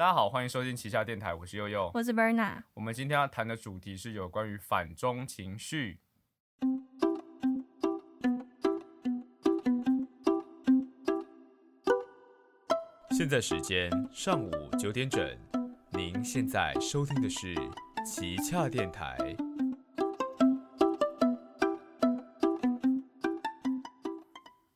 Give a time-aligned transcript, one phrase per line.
[0.00, 1.90] 大家好，欢迎收听旗下电台，我是悠悠。
[1.92, 2.62] 我是 Berna。
[2.72, 5.98] 我们今天要谈的主题是有关于反中情绪。
[13.10, 15.38] 现在时间上午九点整，
[15.90, 17.54] 您现在收听的是
[18.02, 19.18] 旗下电台。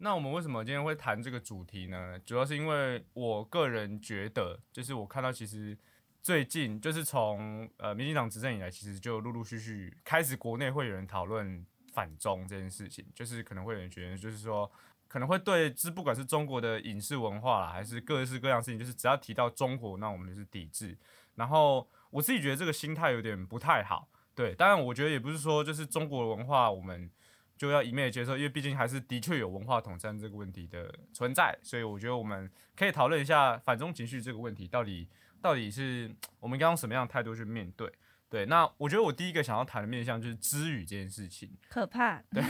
[0.05, 2.18] 那我们为什么今天会谈这个主题呢？
[2.27, 5.75] 主要是因为我个人觉得，就是我看到其实
[6.20, 11.64] 最近就是从呃民进党执政以来，其实就陆陆续续开始国内会有人讨论
[11.95, 14.70] 反中这件事情，就是可能会有人觉得，就是说
[15.09, 20.95] 可能会对，是不管是中国的影视文化啦，还是各式各样事情，就是只要提到中国，那我们就是抵制。
[21.36, 27.11] 然后我自己觉得这个心态有点不太好，对，当然我觉得也不是说就是中国文化我们。
[27.56, 35.08] 就要一面接受，因为毕竟还是的确有文化统战这个问题的存在，所以我觉得我们可以讨论一下反中情绪这个问题，到底
[35.40, 37.90] 到底是我们应该用什么样的态度去面对？
[38.28, 42.20] 对，那我觉得我第一个想要谈的面向就是知语这件事情，可怕。
[42.33, 42.42] 对，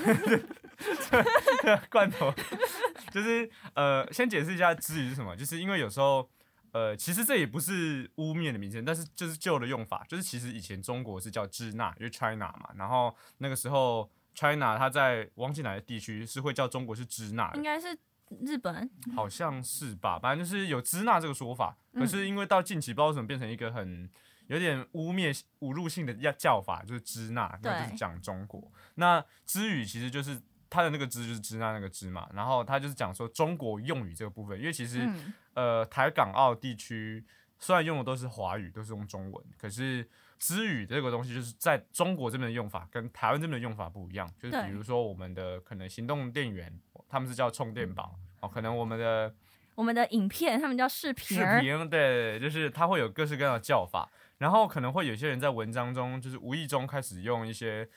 [1.91, 2.33] 罐头
[3.12, 6.27] 就是呃，先解释一下知语是什么，就是因为有时候
[6.72, 14.11] 呃，其实这也不是污蔑的名称，但是就是旧的用法，就是其实以前中国是叫支那，因为 China 嘛，然后那个时候。
[14.34, 17.96] China，它在忘记哪个地区是会叫中国是支那，应该是
[18.40, 21.77] 日本，好像是吧，反正就是有支那这个说法。
[21.94, 24.10] 可是因为到近期不知道为什么变成一个很
[24.48, 28.70] 有点污蔑、侮辱性的叫叫法，就是支那，那就是讲中国。
[28.96, 35.08] 那支语其实就是它的那个支就是支那那个支嘛，然后它就是讲说中国用语这个部分，因为其实
[35.55, 37.24] 呃台港澳地区
[37.58, 40.08] 虽然用的都是华语，都是用中文，可是。
[40.45, 44.31] 支语这个东西，就是在中国这边的用法跟台湾这边的用法不一样。
[44.39, 46.70] 就是比如说我们的可能行动电源，
[47.09, 48.48] 他们是叫充电宝哦。
[48.48, 49.34] 可能我们的
[49.75, 51.39] 我们的影片，他们叫视频。
[51.39, 54.11] 视频对，就是它会有各式各样的叫法。
[54.36, 57.89] 然后可能会有些人在文章中，就是无意中开始用一些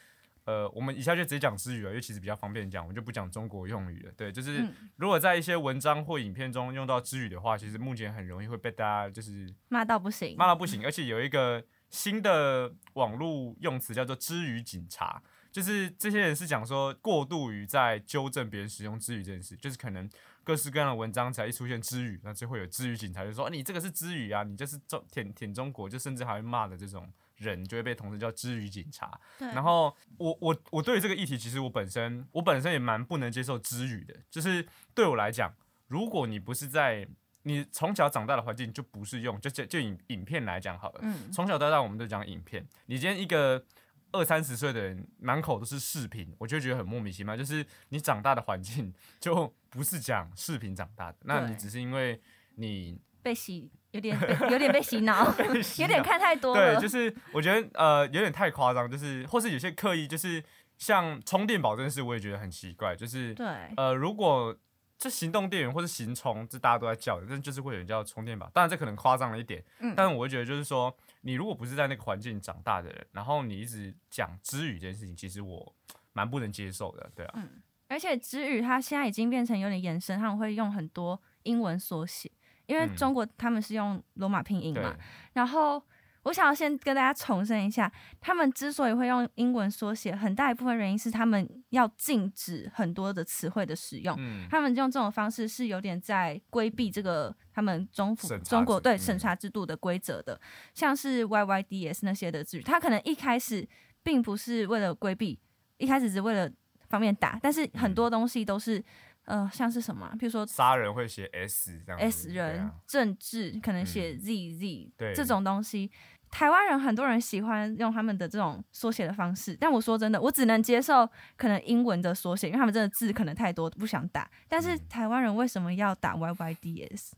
[0.46, 4.12] 呃，我们以下就直接讲词语了，因为其实比较方便讲，我就不讲中国用语了。
[4.16, 11.62] 对，就是如果在一些文章或影片中用到词语的话，其实目前很容易会被大家就是骂到不行，骂到不行，而且有一个。
[11.90, 15.22] 新的网络用词叫做“之语警察”，
[15.52, 20.10] 就是这些人是讲说过度于在纠正别人使用“之语”这件事，就是可能
[20.44, 29.20] 各式各样的文章才一出现“之语”，那就会有“之语警察”就说你这个是“之语”啊，你就是中舔舔中国，就甚至还会骂的这种人，就会被同时叫“之语警察”。
[29.40, 35.54] 然后我我我对于这个议题，其实我本身我本身也蛮不能接受“之语”的，就是对我来讲，
[35.88, 37.08] 如果你不是在
[37.48, 41.00] 你从小长大的环境就不是用，就就就影影片来讲好了。
[41.02, 41.32] 嗯。
[41.32, 42.68] 从小到大我们都讲影片。
[42.88, 43.64] 你今天一个
[44.12, 47.38] 二三十岁的人满口都是视频，我就觉得很莫名其妙。
[47.38, 52.22] 就是你长大的环境就不是讲视频长大的，那你只是因为
[52.56, 54.20] 你被洗，有点
[54.52, 55.34] 有点被洗脑，
[55.80, 56.76] 有点看太多了。
[56.76, 60.44] 对，就是我觉得呃有点太夸张，就是或是有些刻意，就是
[60.78, 62.94] 像充电宝这件事，我也觉得很奇怪。
[62.94, 63.48] 就是对
[63.78, 64.54] 呃如果。
[64.98, 68.50] 这行动电源或者行充，这大家都在叫的，但就是会有人叫充电宝。
[68.54, 75.76] 当然这可能夸张了一点，嗯，但是我会觉得就是说，你如果不是在那个环境长大的人，然后你一直讲知语这件事情，其实我
[76.14, 77.34] 蛮不能接受的，对啊。
[77.36, 82.32] 嗯，而且知语它现在已经变成有点延伸，他们会用很多英文缩写，
[82.66, 84.96] 因为中国他们是用罗马拼音嘛，
[85.34, 85.82] 然后。
[86.28, 87.90] 我想要先跟大家重申一下，
[88.20, 94.14] 他们之所以会用英文缩写，很大一部分原因是他们要禁止很多的词汇的使用。
[94.20, 100.40] 嗯，他们用这种方式是有点在规避这个他们中府中国对审查制度的规则的。
[100.74, 103.66] 像是 Y Y D S 那些的字，他可能一开始
[104.04, 105.40] 并不是为了规避，
[105.78, 106.52] 一开始只为了
[106.90, 108.84] 方便打，但是很多东西都是
[109.24, 115.90] 呃，像是什么，比如说杀人会写 S 这样，S 人政治可能写 Z Z，对这种东西。
[116.38, 124.30] 台湾人很多人喜欢用他们的这种缩写的方式，但我说真的，我只能接受可能英文的缩写，因为他们真的字可能太多，不想打。
[124.48, 127.16] 但是台湾人为什么要打 Y Y D S？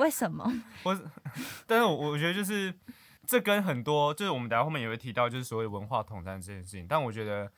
[0.00, 0.52] 为什么？
[0.82, 1.00] 我，
[1.64, 2.74] 但是我我觉得就是
[3.24, 6.88] 这跟很多就是我们等下后面也会提到，就是所谓文化统战这件事情。
[6.88, 7.48] 但我觉得，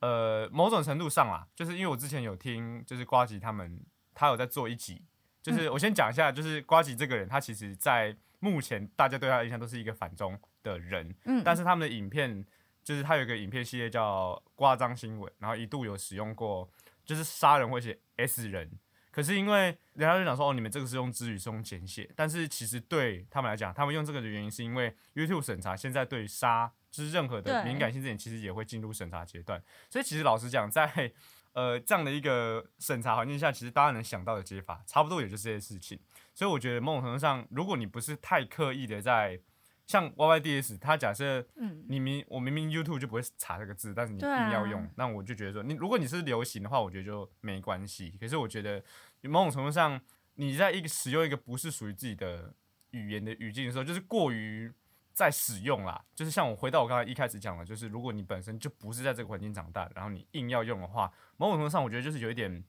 [0.00, 3.80] 呃，某种程度上啦，就是因为我之前有听，就是瓜吉他们
[4.12, 5.00] 他有在做一集，
[5.40, 8.16] 就是我先讲一下，就是瓜吉这个人，他其实在。
[8.38, 10.38] 目前大家对他的印象都是一个反中
[10.72, 12.44] 的人，嗯，但是他们的影片
[12.82, 16.68] 就是他有一个影片系列叫“夸张新闻”，然后一度有使用过，
[17.04, 18.70] 就是杀人会写 S 人，
[19.10, 31.12] 可是因为人家就讲说哦，你们这个是用字语是用简写，但是其实对他们来讲，他们用这个的原因是因为 YouTube 审查现在对杀就是任何的敏感性字眼，其实也会进入审查阶段，所以其实老实讲，在
[31.52, 35.98] 呃这样的一个审查环境下，其实大家能想到的解法，差不多也就是这些事情。
[36.34, 39.40] 所以我觉得某种程度上，如果你不是太刻意的在
[39.86, 41.46] 像 Y Y D S，它假设
[41.86, 48.12] 你明我明明 YouTube 就不会查这个字，但是你硬要用，那我就觉得说，你如果你是流行的话，我觉得就没关系。
[48.20, 48.82] 可是我觉得
[49.22, 50.00] 某种程度上，
[50.34, 52.52] 你在一个使用一个不是属于自己的
[52.90, 54.72] 语言的语境的时候，就是过于
[55.12, 56.04] 在使用啦。
[56.16, 62.64] 就是像我回到我刚才一开始讲的，就是如果你本身就不是在这个环境长大，然后你硬要用的话，某种程度上我觉得就是有一点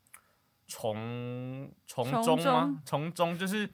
[0.68, 2.80] 从从中吗？
[2.86, 3.68] 从中就是。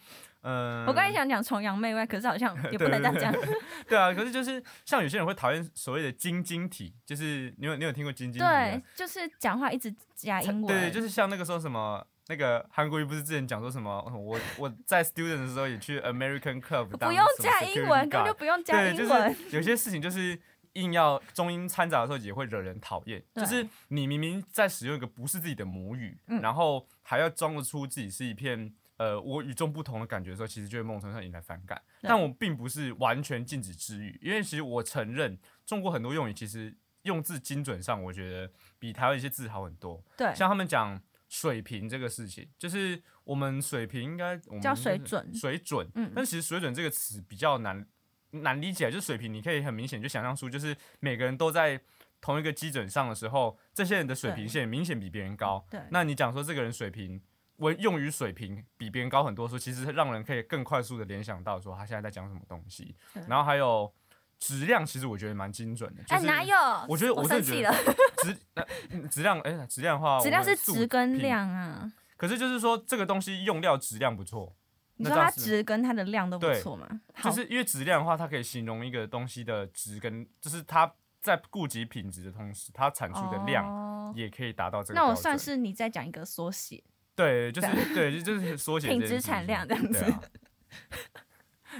[0.44, 3.34] 嗯，我刚才想讲崇洋媚外，可是好像 也不能这样讲。
[3.88, 10.68] 对啊，可是就是像有些人会讨厌所谓的晶晶体，就是你有你有听过晶晶体对，就是讲话一直加英文。
[10.68, 19.36] 对，就是像那个时候什么那个韩国瑜不是之前讲说什么，我我在 student 的时候也去 American Club，不用加英文，根本就不用加英文。
[19.51, 20.38] 有些事情就是
[20.74, 23.24] 硬要中英掺杂的时候也会惹人讨厌。
[23.34, 28.74] 就是你明明在使用一个不是自己的母语，然后还要装得出自己是一片。
[28.98, 31.81] 呃，我与众不同的感觉的时候，其实就会梦成上引来反感。
[32.01, 40.04] 但我并不是完全禁止治愈，因为其实我承认，中国很多用语其实用字精准上，我觉得比台湾一些字好很多。
[40.16, 45.89] 对，像他们讲水平这个事情，就是我们水平应该叫水准，水准。
[45.96, 47.86] 嗯，但其实水准这个词比较难
[48.30, 51.81] 难理解，就是水平，你可以很明显就想象出，就是每个人都在
[52.22, 55.66] 同一个基准上的时候，这些人的水平线明显比别人高。
[55.72, 57.19] 对，那你讲说这个人水平。
[57.57, 62.95] 为用语水平比别人高很多，说其实让人可以更快速的联想到说他现在在讲什么东西。
[63.27, 63.94] 然后还有
[64.39, 66.03] 质量，其实我觉得蛮精准的。
[66.09, 66.55] 哎，哪有？
[66.88, 67.73] 我觉得我生气了。
[68.23, 71.91] 质那质量，哎，质量的话，质量是质跟量啊。
[72.17, 74.55] 可是就是说这个东西用料质量不错。
[74.95, 76.88] 你说它值跟它的量都不错嘛？
[77.23, 85.00] 就是因为质量的话，它可以形容一个东西的值跟，就是它在顾及品质的同时，它产出的量也可以达到这个。
[85.00, 86.83] 那我算是你在讲一个缩写。
[87.15, 90.06] 对，就是对，就是 缩写品质产量这样子。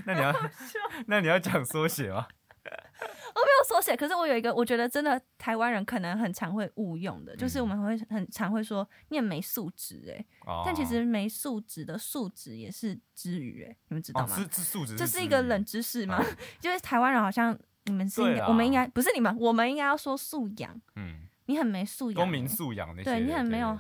[0.06, 0.34] 那你要，
[1.08, 2.28] 那你要讲缩写吗？
[2.66, 10.26] 我没有缩写，可是我有一个，我觉得真的台湾人可能很常会误用的，就是我们会很常会说念没素质哎，
[10.66, 14.36] 但其实没素质的素质也是之语哎，你们知道吗？
[14.36, 16.24] 是素质，这是一个冷知识吗？
[16.62, 20.80] 就是台湾人好像你们是应该，我们应该不是你们，我们应该要说素养。
[20.96, 23.78] 嗯，你很没素养，公民素养那些，对你很没有。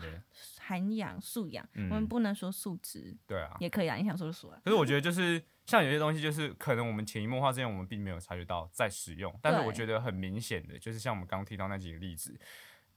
[0.66, 4.50] 涵养素养，我们不能说素质，对啊，也可以啊，你想说就说。
[4.64, 12.40] 可是我觉得就是像有些东西，就是可能我们潜移默化之间，我们并没有察觉到在使用，但是我觉得很明显的，就是像我们刚提到那几个例子，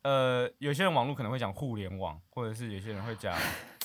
[0.02, 3.36] 呃，有些人网络可能会讲互联网，或者是有些人会讲，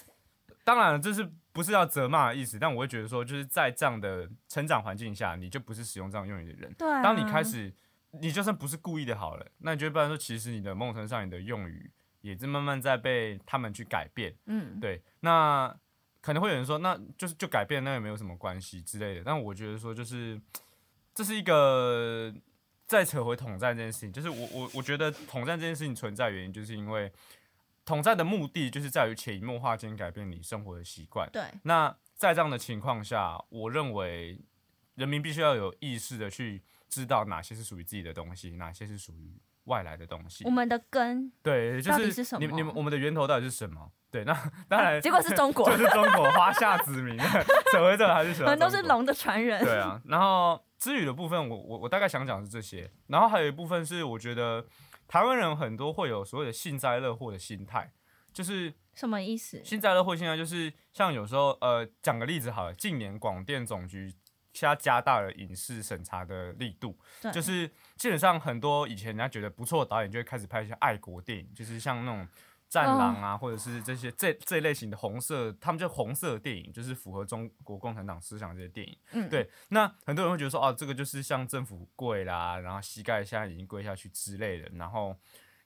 [0.63, 6.72] 当然这是不是要责骂的意思，但我会觉得说，就是在这样的成长环境下，你就不是使用这样用语的人。
[6.78, 7.74] 对，当你开始，
[8.22, 11.92] 你就算不是故意的，好了，那你就不然说，其实你的梦程上你的用语。
[12.21, 15.75] 也是慢慢在被他们去改变，嗯，对，那
[16.21, 19.23] 可能会有人说，那就是就改变，那也没有什么关系之类的。
[19.23, 20.39] 但我觉得说，就是
[21.15, 22.31] 这是一个
[22.85, 27.12] 再扯回统战这件事情，就是我我我觉得统战这件事情存在原因，就是因为
[27.85, 31.27] 统战的目的就是在于潜移默化间改变你生活的习惯。
[31.33, 34.39] 对，那在这样的情况下，我认为
[34.94, 39.41] 人民必须要有意识的去知道哪些是属于自己的东西，哪些是属于。
[39.65, 43.91] 外来的东西，我们的根对，就是你你们我们的源头到底是什么？
[44.09, 44.33] 对，那
[44.67, 47.17] 当然， 结果是中国，就是中国华夏子民，
[47.71, 48.49] 扯回这还是什么？
[48.49, 49.63] 们都是龙的传人。
[49.63, 54.65] 对啊，然后之语的部分，我我我大概想讲是这些，然后还有一部分是我觉得
[55.07, 57.91] 台湾人很多会有所谓的幸灾乐祸的心态，
[58.33, 59.63] 就是什么意思？
[59.63, 64.13] 幸灾乐祸心态就是像有时候呃，讲个例子好了，近年广电总局。
[64.53, 66.97] 加加大了影视审查的力度，
[67.33, 72.27] 就是基本上很多以前人家觉得不错的导演就会开始拍一些爱国电影，就是像那种
[72.69, 78.97] 战狼啊，或者是这些这这一类型的红色，他们叫红色电影，就是符合中国共产党思想这些电影。
[79.11, 79.49] 嗯，对。
[79.69, 85.13] 那很多人会觉得说，哦，这个就是向政府跪啦，然后膝盖现在已经跪下去之类的，然后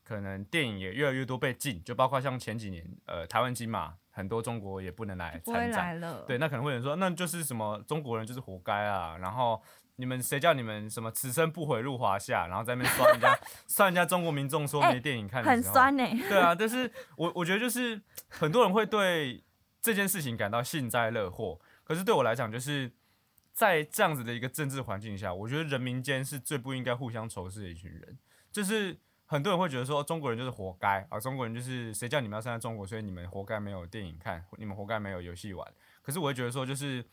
[0.05, 3.95] 可能电影也越来越多被禁，就包括像前几年呃台湾金马。
[4.15, 9.61] 很多中国也不能来参展，对，那可能会有人说，那就是什么中国人就是活该啊，然后
[9.97, 16.05] 你们谁叫你们什么此生不悔入华夏，然后在那边酸人家， 酸人家中国民众说没电影看，很酸呢。
[16.29, 19.43] 对啊，但是我我觉得就是很多人会对
[19.81, 22.89] 这件事情感到幸灾乐祸，可是对我来讲，就是
[23.51, 28.17] 在这样子的一个政治环境下，我觉得人民间是最不应该互相仇视的一群人，
[28.49, 28.97] 就是。
[29.25, 35.67] 很多人会觉得说中国人就是活该啊，中国人就是谁叫你们要生在中国，所以你们活该没有电影看，你们活该没有游戏玩。
[36.01, 37.03] 可是我会觉得说，就是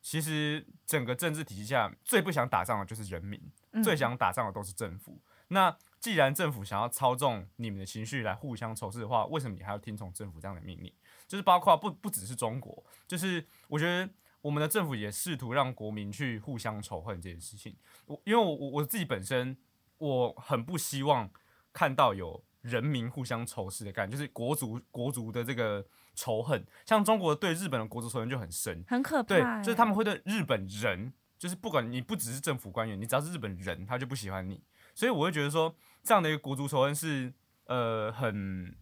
[0.00, 3.40] 其实整个政治体系下最不想打仗的就是人民，
[3.82, 5.20] 最想打仗的都是政府。
[5.48, 10.92] 那既然政府想要操纵你们的情绪来互相仇视的话，为什么你还要听从政府这样的命令？
[11.26, 14.08] 就是包括不不只是中国，就是我觉得
[14.40, 17.76] 我们的政府也试图让国民去互相仇恨这件事情。
[18.06, 19.56] 我因为我我我自己本身
[19.98, 21.28] 我很不希望
[21.72, 26.66] 看到有人民互相仇视的感觉，就是国族国族的这个仇恨。
[26.84, 29.28] 像中国对日本的国族仇恨就很深，很可怕。
[29.28, 34.62] 对，就是他们会对日本人，就是不管你不只是政府官员，你只要是日本人，他就不喜欢你。
[34.94, 37.32] 所以我会觉得说，这样的一个国族仇恨是
[37.66, 38.76] 呃很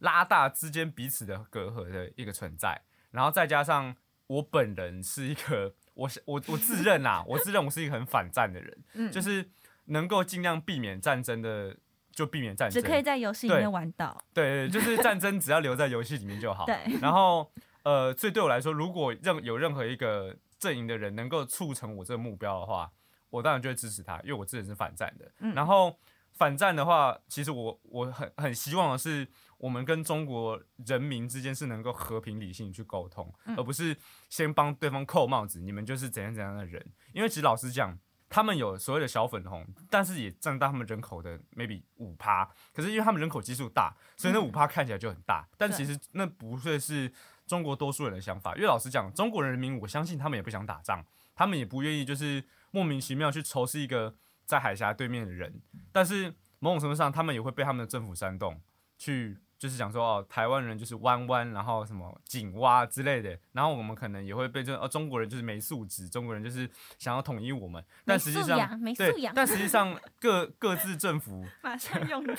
[0.00, 2.82] 拉大之间彼此的隔阂的一个存在。
[3.10, 9.48] 然后再加上我本人是一个，我我我自认啊，我自认我是一个很反战的人，嗯，就是
[9.86, 11.76] 能够尽量避免战争的
[12.14, 16.64] 就避免战争，只可以在游戏里面玩到，对对，就是战争只要留在游戏里面就好。
[16.66, 16.76] 对。
[17.00, 17.50] 然后
[17.82, 22.90] 呃，所以对我来说，如果任有任何一个阵营的人能够促成我这个目标的话，
[23.30, 25.30] 我当然就会支持他，因为我自己是反战的。
[25.40, 25.54] 嗯。
[25.54, 25.98] 然后
[26.32, 29.28] 反战的话，其实我我很很希望的是。
[29.56, 33.96] 我们跟中国人民之间是能够和平理性去沟通，而不是
[34.28, 36.84] 先帮对方扣帽子，你们就是怎样怎样的人。
[37.14, 37.98] 因为其实老实讲，
[38.34, 42.44] 他们有所谓的小粉红，但是也占到他们人口的 maybe 五趴。
[42.72, 45.46] 可是因为他们人口基数大，所以那五趴看起来就很大。
[45.56, 47.08] 但其实那不会是
[47.46, 48.52] 中国多数人的想法。
[48.56, 51.04] 因为老实讲，中国人民我相信他们也不想打仗，
[51.36, 54.12] 他们也不愿意就是莫名其妙去仇视一个
[54.44, 55.62] 在海峡对面的人。
[55.92, 58.60] 但是某种程度上，他们也会被他们的政府煽动
[58.98, 59.38] 去。
[59.64, 66.68] 就是讲说哦，台湾人就是弯弯，然后什么井蛙之类的，然后我们可能也会被这哦中国人就是没素质，中国人就是
[66.98, 72.34] 想要统一我们，但实际上对，但实际上各各自政府 马上用到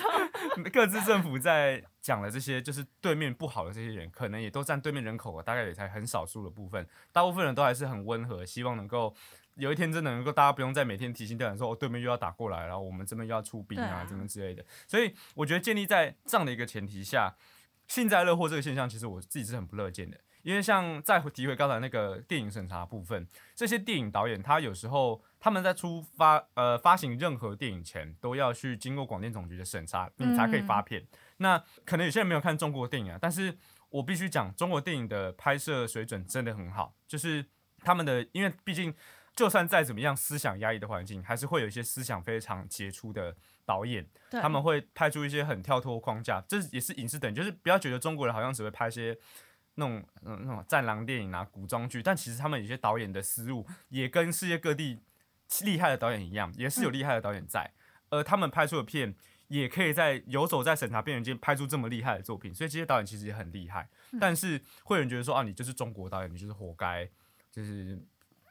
[0.71, 9.15] 各自政府在讲的这些，就是对面不好的这些人，可能也都占对面人口大概也才很少数的部分，大部分人都还是很温和，希望能够。
[9.55, 14.65] 有一天真的能够，大家不用再每天提心吊胆说，哦，对面又要打过来，然后我们这边又要出兵啊，怎么之类的。
[14.87, 17.35] 所以我觉得建立在这样的一个前提下，
[17.87, 20.19] 幸灾乐祸这个现象，其实我自己是很不乐见的。
[20.43, 31.03] 因为像再提回刚才那个电影审查部分，这些电影导演他有时候他们在出发呃发行任何电影前，都要去经过广电总局的审查，你才可以发片。
[31.37, 33.57] 那可能有些人没有看中国电影啊，但是
[33.89, 37.43] 我必须讲，中国电影的拍摄水准真的很好，就是
[37.79, 38.93] 他们的，因为毕竟。
[39.35, 46.41] 就算再怎么样思想压抑的环境，还是会有一些思想非常杰出的导演，他们会拍出一些很跳脱框架。
[46.47, 49.17] 这也是影视等，就是不要觉得中国人好像只会拍些
[49.73, 55.01] 那种嗯那种战狼电影啊、古装剧，但其实他们有些导演的思路也跟世界各地
[55.65, 57.73] 厉害的导演一样，也是有厉害的导演在，
[58.09, 59.13] 而他们拍出的片
[59.49, 63.89] 也可以在游走在审查边缘间拍出这么厉害的作品，所以这些导演其实也很厉害。
[64.17, 67.09] 但是会有人觉得说啊，你就是中国导演，你就是活该，
[67.51, 68.01] 就是。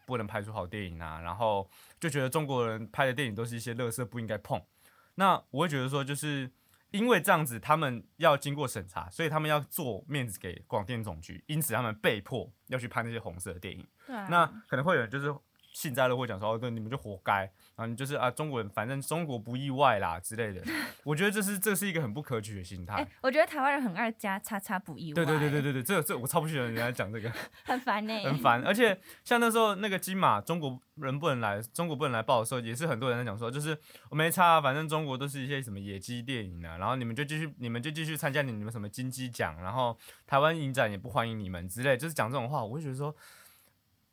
[0.06, 1.68] 不能拍出好电影啊，然后
[1.98, 4.60] 就觉得中国人拍的电影都是一些垃圾，不应该碰。
[5.16, 6.50] 那我会觉得说，就是
[6.90, 13.86] 因为这样子，他们要经过审查，所以他们要做面子给广电总局，因此他们被迫要去拍那些红色的电影。
[14.06, 15.34] 对，那可能会有人就是
[15.74, 17.40] 幸灾乐祸讲说，哦，对，你们就活该。
[17.76, 20.62] 然后，你就是啊，中国人，反正中国不意外啦之类的。
[21.02, 23.04] 我觉得这是这是一个很不可取的心态。
[23.20, 25.14] 我觉得台湾人很爱加叉叉不意外。
[25.16, 27.28] 对对对对对对，这这我超不喜欢人家讲这个。
[27.66, 28.14] 很烦呢。
[28.22, 33.76] 很烦，而且像那时候那个金马中国人不能来，中国不能来报的时候，也是很多人在讲说，就是
[34.10, 43.12] 我没差，反正中国都是一些什么野鸡电影啊，然后你们就继续你们就继续参加你们什么金鸡奖，然后台湾影展也不欢迎你们之类，就是讲这种话，我会觉得说。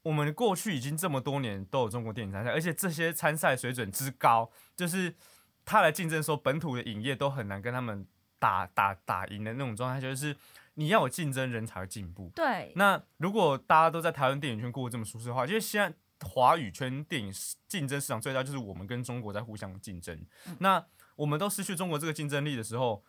[0.03, 5.15] 我们过去已经这么多年都有中国电影参赛，而且这些参赛水准之高，就是
[5.63, 8.07] 他来竞争说本土的影业都很难跟他们
[8.39, 10.35] 打打打赢的那种状态，就是
[10.73, 12.31] 你要有竞争，人才会进步。
[12.35, 12.71] 对。
[12.75, 15.95] 那如果大家都在台湾电影圈过得这么舒适的话，因为现在
[16.27, 17.33] 华语圈电影
[17.67, 20.25] 竞争市场最大就是我们跟中国在互相竞争，
[20.59, 20.83] 那
[21.15, 23.03] 我们都失去中国这个竞争力的时候。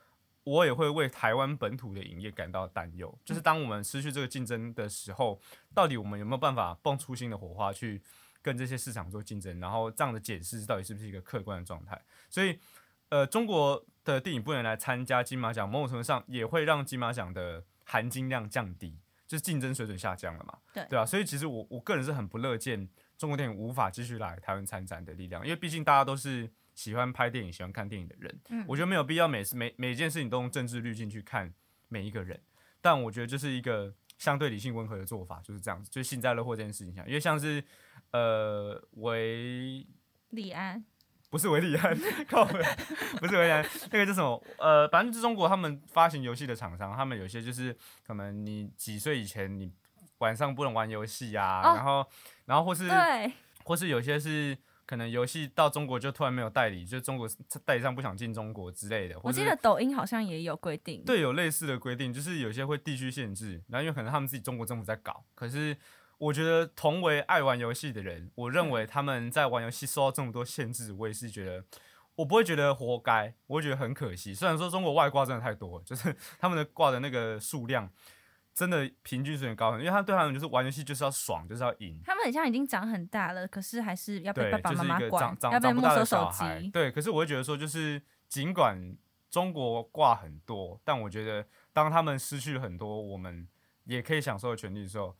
[0.44, 5.40] 我也会为台湾本土的影业感到担忧，就是当我们失去这个竞争的时候，
[5.72, 8.02] 到底我们有没有办法蹦出新的火花去
[8.42, 9.60] 跟这些市场做竞争？
[9.60, 12.00] 然后这样的解释到底是不是一个客观的状态？
[12.28, 12.58] 所以，
[13.10, 20.58] 呃，中国的电影不能来参加金马奖，某种程度上也会让金马奖的含金量降低，就是竞争水准下降了嘛？
[20.74, 26.50] 对对啊，所以其实我我个人是很不乐见中国电影无法继续来台湾参展的力量，因为毕竟大家都是。
[26.74, 31.52] 喜欢拍电影、喜欢看电影的人，嗯，我觉得没有必要每次每每件事情都用政治滤镜去看
[31.88, 32.40] 每一个人。
[32.80, 35.90] 但我觉得这是一个相对理性、温和的做法，就是这样子。
[35.90, 37.62] 就是幸灾乐祸这件事情上，因为像是
[38.10, 39.86] 呃维
[40.30, 40.84] 李安，
[41.30, 42.44] 不是维李安， 靠，
[43.20, 44.42] 不是维安，那个叫什么？
[44.58, 49.72] 呃，反正是中国他们发行游戏的厂商，他们有些就是可能你几岁以前你
[50.18, 52.04] 晚上不能玩游戏啊，然后
[52.46, 52.90] 然后或是，
[53.64, 54.56] 或是有些是。
[54.92, 57.26] 可能游戏到中国就突然没有代理，就中国
[57.64, 59.18] 代理商不想进中国之类的。
[59.22, 63.62] 我记得抖音好像也有规定，对，有类似的规定，就是有些会地区限制。
[63.68, 65.74] 然后因为可能他们自己中国政府在搞，可是
[66.18, 71.64] 我觉得同为爱玩游戏的人，我认为他们在玩游戏受到这么多限制，我也是觉得，
[72.16, 74.34] 我不会觉得活该，我会觉得很可惜。
[74.34, 77.90] 虽然说中国外挂真的太多，就是 他们的挂的那个数量
[78.54, 82.00] 真的平均水平高很，因为他对他们就是玩游戏就是要爽，就是要赢。
[82.04, 86.30] 他们很像已经长很大了，可是还是要被对，爸爸就是妈妈管要被没收手。
[86.32, 86.68] 机。
[86.70, 88.96] 对，可是我会觉得说，就是尽管
[89.30, 93.48] 中国挂很多，但我觉得当他们失去很多我们
[93.84, 95.16] 也可以享受的权利的时候，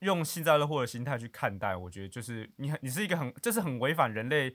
[0.00, 4.54] 用幸灾乐祸的心态去看待，我觉得就是你很你是一个很这是很违反人类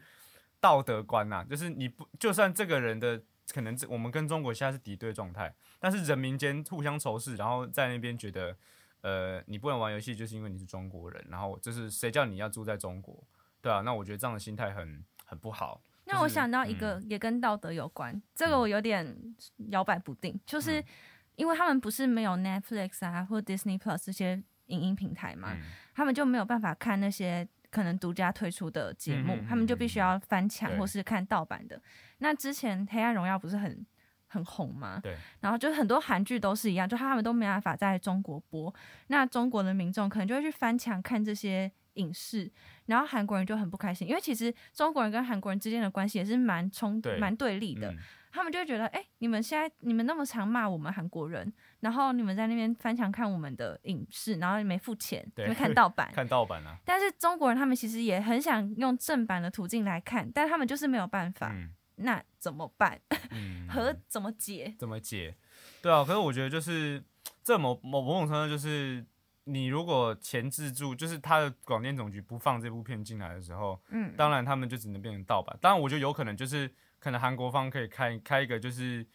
[0.61, 3.21] 道德观呐、就是你不就算这个人的
[3.53, 8.55] 可能这我们跟中国现在是敌对状态，但是人民间互相仇视，然后在那边觉得
[9.01, 13.23] 呃你不能玩游戏，就是因为你是中国人，然后就是谁叫你要住在中国，
[13.61, 15.81] 对啊，那我觉得这样的心态很很不好。
[16.05, 19.15] 那我想到一个也跟道德有关，这个我有点
[19.69, 20.85] 摇摆不定，就是嗯
[21.35, 25.61] 因为他们不是没有 Netflix 啊或 Disney Plus 这些影音平台嘛，嗯
[25.93, 31.81] 他们就没有办法看那些可能独家推出的节目，他们就必须要翻墙或是看盗版的。
[32.19, 33.83] 那之前《黑暗荣耀》不是很
[34.27, 34.99] 很红吗？
[35.01, 38.73] 对，然后就很多韩剧都是一样，就他们都没办法在中国播，
[39.07, 42.51] 那中国的民众可能就会去翻墙看这些影视，
[42.85, 47.97] 然后韩国人就很不开心，因为其实中国人跟韩国人之间的关系也是蛮冲对蛮对立的，嗯
[48.31, 56.11] 他们就会觉得，哎、你们现在你们那么常骂我们韩国人，然后你们在那边翻墙看我们的影视，然后你没付钱，你对们看盗版。
[56.15, 61.51] 看盗版啊，但是中国人他们其实也很想用正版的途径来看，但他们就是没有办法。
[61.53, 61.69] 嗯
[62.03, 62.99] 那怎么办？
[63.29, 64.73] 嗯，和怎么解？
[64.79, 65.35] 怎么解？
[65.83, 67.03] 对啊，可是我觉得就是
[67.43, 69.05] 这某某某种程度上就是
[69.43, 75.55] 你如果钳制住，就是他的广电总局不放这部片进来的时候，嗯，当然他们就只能变成盗版。
[75.61, 79.05] 当然，我觉得有可能就是可能韩国方可以开开一个就是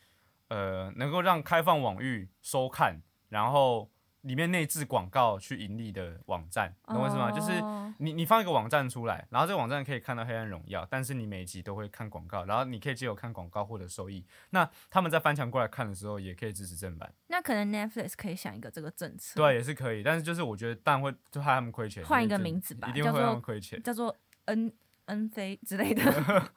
[0.48, 3.00] 呃能够让开放网域收看，
[3.30, 3.90] 然后
[4.22, 7.30] 里面内置广告去盈利的网站，懂我意思吗？
[7.30, 14.26] 就是哦你你放一个网站出来，然后这个网站可以看到《黑暗荣耀》，但是你每一集都会看广告，然后你可以借由看广告获得收益。
[14.50, 20.02] 那他们在翻墙过来看的时候，也可以支持正版，那可能 Netflix 可以想一个这个政策，对，也是可以。
[20.02, 23.82] 但是就是我觉得，但会就害他们亏钱，换一个名字吧一定会让他们亏钱。
[23.82, 24.14] 叫做
[24.46, 24.70] N
[25.06, 26.02] N 飞之类的。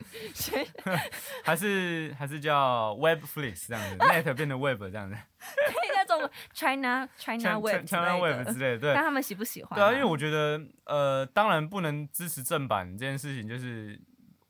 [1.44, 14.00] 还是还是叫 Webflix 这样子， Net 变成 Web 这样子可以叫做 China China Web 之 China 类 Web 的之类的，对看他们喜不喜欢、对啊，因为我觉得呃，当然不能支持正版这件事情，就是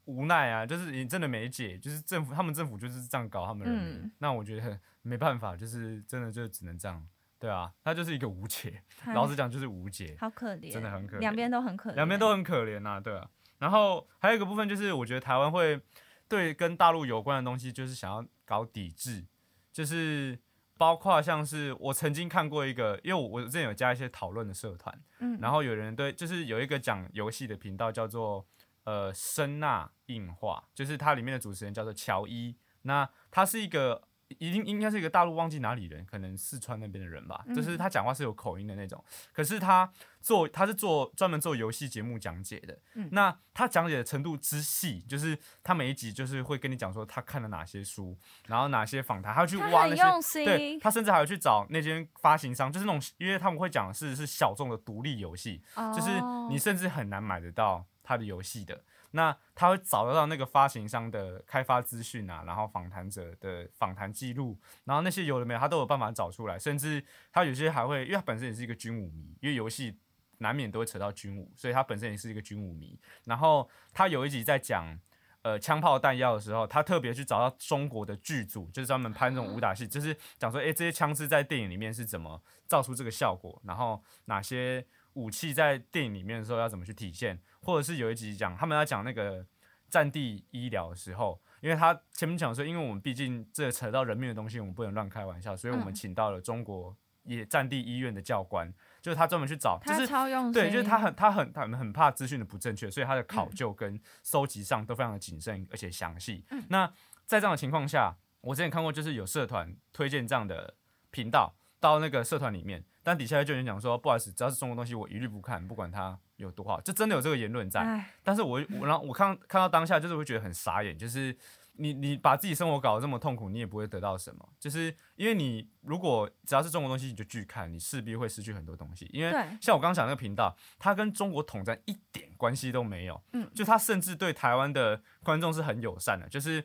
[0.05, 7.05] 无奈啊，就是你真的没解，就是政府他们政府就是这样搞他们人民，嗯那我觉得没办法，就是真的就只能这样，
[7.37, 13.29] 对啊，他就是一个无解，哎老实讲就是无解，好可怜，真的很可怜两边都很可怜，两边都很可怜呐、对啊。
[13.59, 15.79] 然后还有一个部分就是，我觉得台湾会
[16.27, 19.23] 对跟大陆有关的东西，就是想要搞抵制，
[19.71, 20.39] 就是
[20.77, 28.45] 包括像是我曾经看过一个，因为我我之前有加一些讨论的社团，嗯，然后有人对，就是有一个讲游戏的频道叫做
[28.85, 34.08] 呃声纳硬化，就是它里面的主持人叫做乔伊，那他是一个。
[34.37, 37.43] 一定应该是一个大陆忘记哪里人，可能四川那边的人吧。
[37.47, 42.77] 嗯就是他讲话是有口音的那种，可是他做他是做专门做游戏节目讲解的。
[42.93, 55.61] 嗯那他讲解的程度之细，就是他每一集就是会跟你讲说他看了哪些书，然后哪些访谈，他要去挖那些对他甚至还要去找那间发行商，就是那种，因为他们会讲的是是小众的独立游戏，
[55.95, 56.09] 就是
[56.49, 58.83] 你哦甚至很难买得到他的游戏的。
[59.11, 66.57] 那他会找得到那个发行商的开发资讯啊，然后访谈者的访谈记录，然后那些有的没有，他都有办法找出来。
[66.57, 69.97] 甚至他有些还会，因为他本身也是一个军武迷，因为游戏
[70.39, 72.99] 难免都会扯到军武，所以他本身也是一个军武迷。
[73.25, 74.99] 然后他有一集在讲。
[75.41, 89.45] 呃，枪炮弹药的时候，他特别去找到中国的剧组，就是专门拍那种武打戏，就是讲说，诶，这些枪支在电影里面是怎么造出这个效果，然后哪些武器在电影里面的时候要怎么去体现，或者是有一集讲他们要讲那个
[89.89, 95.93] 战地医疗的时候，因为他前面讲说，因为我们毕竟这扯到人命的东西，我们不能乱开玩笑，所以我们嗯。
[95.93, 103.51] 请到了中国也战地医院的教官，就是他专门去找，就他是超用，对，就是他很他很他们很怕资讯的不正确，所以他的考嗯。
[103.55, 106.45] 究跟收集上都非常的谨慎而且详细。
[106.51, 106.63] 嗯。
[106.69, 106.87] 那
[107.25, 110.75] 在这样的情况下，我之前看过，就是有社团推荐这样的
[111.11, 117.79] 频道到那个社团里面，但底下就有人讲说，不好意思，只要是中国东西，我一律不看，不管它有多好，就真的有这个言论在。
[117.79, 121.35] 哎，但是我我然后我看看到当下，就是会觉得很傻眼，就是
[121.73, 129.09] 你你把自己生活搞得这么痛苦，你也不会得到什么，就是因为你如果只要是中国东西，你就拒看，你势必会失去很多东西。
[129.11, 136.63] 因为，像我刚刚讲那个频道，它跟中国统战一点关系都没有，嗯就他甚至对台湾的观众是很友善的，就是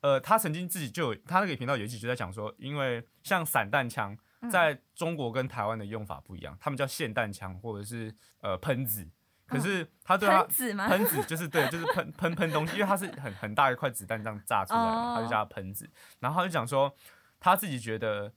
[0.00, 4.18] 呃，他曾经自己就有他那个频道有一集就在讲说，因为像散弹枪。
[4.50, 9.08] 在中国跟台湾的用法不一样，他们叫霰弹枪或者是呃喷子，
[9.46, 10.88] 可是他对他喷子吗？
[10.90, 15.88] 喷子就是对，就是喷喷喷东西，因为它是很很大一块子弹这样炸出来的，他就叫它喷子。
[16.20, 16.94] 然后他就讲说，
[17.38, 18.32] 他自己觉得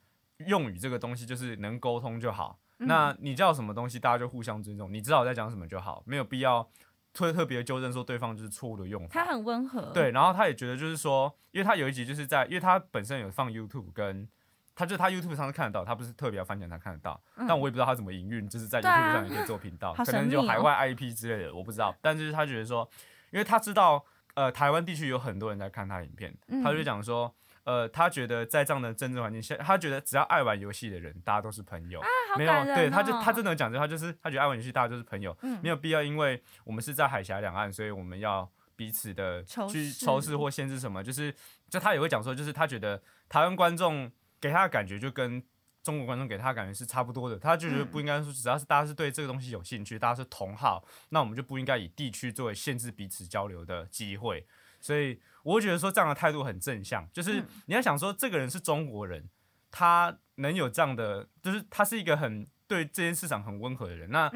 [0.45, 2.59] 用语这个东西就是能沟通就好。
[2.79, 6.69] 那你叫什么东西，大家就互相尊重，你知道我在讲什么就好，没有必要
[7.11, 9.09] 特特别纠正说对方就是错误的用法。
[9.11, 9.91] 他很温和。
[9.93, 14.29] 对，然后他也觉得就是说，因为他有一集就是在，因为他本身有放 YouTube，跟
[14.77, 21.93] 他就他 YouTube 上是看得到，他不是特别要翻墙才看得到，但我也不知道他怎么营运，就是在 YouTube 上也可以做频道，可能就海外 IP 之类的，我不知道。
[22.01, 22.87] 但是他觉得说，
[23.31, 27.35] 因为他知道呃台湾地区有很多人在看他影片，他就讲说。
[27.67, 32.01] 呃，他觉得在这样的政治环境下，他觉得只要爱玩游戏的人，大家都是朋友。
[32.37, 41.03] 没有，对，他就他真的讲这话，就是他觉得爱玩游戏，大家都是朋友，没有必要因为我们是在海峡两岸，所以我们要彼此的去仇视或限制什么。
[41.03, 41.35] 就是，
[41.69, 45.41] 就他也会讲说，就是他觉得台湾观众给他的感觉就跟
[45.83, 47.37] 中国观众给他的感觉是差不多的。
[47.37, 54.45] 他就觉得不应该说，只要是大家是对这个东西有兴趣，大家是同好，那我们就不应该以地区作为限制彼此交流的机会。
[54.79, 55.19] 所以。
[55.43, 59.29] 我会觉得说这样的态度很正向，就是你要想说这个人是中国人，
[59.71, 64.11] 他能有这样的，就是他是一个很对这件市场很温和的人。
[64.11, 64.29] 那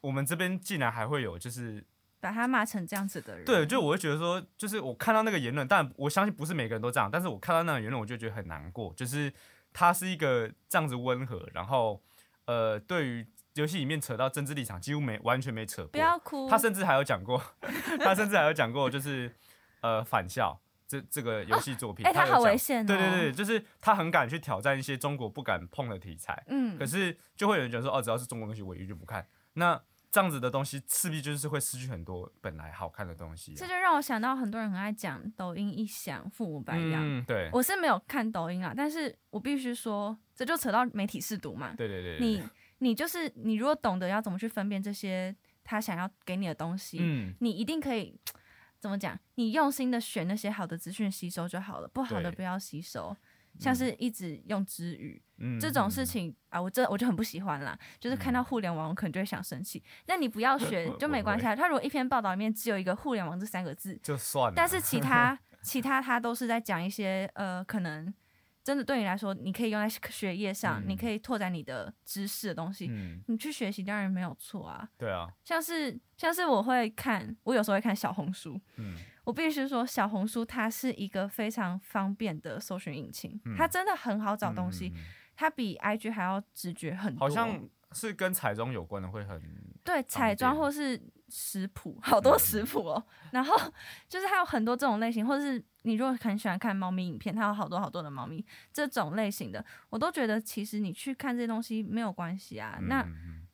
[0.00, 1.86] 我们这边竟然还会有就是
[2.20, 8.92] 把他骂成这样子的人，对，就我会觉得说，就是我看到那个言论，但我相信不是每个人都这样，但是我看到那个言论，我就觉得很难过。
[8.96, 9.32] 就是
[9.72, 12.02] 他是一个这样子温和，然后
[12.44, 15.90] 呃，对于游戏里面扯到政治立场，几乎没完全没扯过。
[15.92, 16.48] 不要哭。
[16.48, 17.42] 他甚至还有讲过，
[18.00, 19.34] 他甚至还有讲过，就是。
[19.82, 22.84] 呃，返校这这个游戏作品，哎，他好危险。
[22.84, 26.44] 对对对，就是他很敢去挑战一些中国不敢碰的题材。
[26.48, 29.26] 嗯，可是就会有人觉得说，哦，只要是中国东西，我一律不看。
[29.54, 29.80] 那
[30.10, 33.54] 这样子的东西，势必就是会失去很多本来好看的东西。
[33.54, 37.02] 这就让我想到，很多人很爱讲抖音一响，父母白养。
[37.02, 37.48] 嗯，对。
[37.52, 41.74] 我是没有看抖音啊，但是我必须说，这就扯到媒体试读嘛。
[41.76, 42.18] 对对对。
[42.18, 42.42] 你
[42.78, 48.18] 你就是你，如果懂得要怎么去分辨这些他想要给你的东西，嗯，你一定可以。
[48.80, 49.18] 怎么讲？
[49.34, 53.14] 你用心的选那些好的资讯吸收就好了，不好的不要吸收。
[53.60, 55.22] 像是一直用之语
[55.60, 57.78] 这种事情啊，我这我就很不喜欢啦。
[58.00, 59.82] 就是看到互联网，我可能就会想生气。
[60.06, 61.54] 那你不要学 就没关系啊。
[61.54, 64.54] 他如果一篇报道里面只有一个“互联网”这三个字，就算了。
[64.56, 68.12] 但是其他其他他都是在讲一些呃可能。
[68.62, 72.88] 真的对你来说，你可以用在学业上，你可以拓展你的知识的东西，
[73.26, 74.86] 你去学习当然没有错啊。
[74.98, 78.60] 对啊，像是像是我会看，我有时候会看小红书。
[78.76, 84.92] 嗯，我必须说，小红书它是一个非常方便的搜寻引擎，它真的很好找东西，
[85.34, 87.20] 它比 IG 还要直觉很多。
[87.20, 89.40] 好像是跟彩妆有关的，会很
[89.84, 91.00] 对彩妆或是。
[91.32, 93.56] 食谱好多食谱哦，然后
[94.08, 102.80] 就是还有很多这种类型，或者是你如果很喜欢看猫咪影片，它有好多好多的猫咪这种类型的，我都觉得其实你去看这些东西没有关系啊。
[102.82, 103.06] 那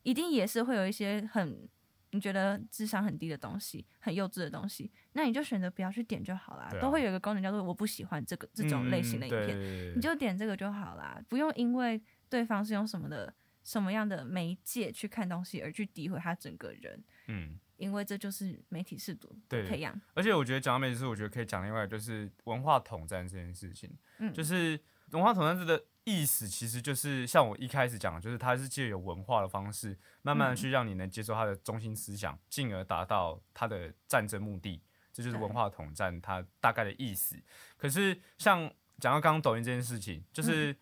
[0.05, 1.68] 一定也是会有一些很
[2.16, 6.68] 你觉得智商很低的东西，很幼稚的东西，那你就选择不要去点就好啦。
[6.81, 17.05] 都会有一个功能叫做我不喜欢这个这种类型的影片，你就点这个就好啦，不用因为对方是用什么的什么样的媒介去看东西而去诋毁他整个人。
[17.29, 17.59] 嗯。
[17.76, 23.94] 因为这就是媒体试读培养，而且我觉得讲到媒体试，我觉得可以讲另外就是文化统战这件事情。
[24.16, 24.81] 嗯，就是
[25.12, 34.83] 文化统战这的意思，其实就是像我一开始讲的，就是它是借由文化的方式，慢慢的去让你能接受它的中心思想，进而达到它的战争目的。
[35.12, 37.37] 这就是文化统战它大概的意思。
[37.77, 40.77] 可是像讲到刚刚抖音这件事情，就是